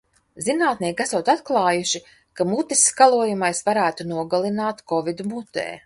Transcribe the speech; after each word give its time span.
Zinātnieki 0.45 1.05
esot 1.05 1.29
atklājuši, 1.33 2.01
ka 2.41 2.49
mutes 2.55 2.83
skalojamais 2.95 3.65
varētu 3.71 4.11
nogalināt 4.15 4.87
Kovidu 4.95 5.33
mutē. 5.37 5.73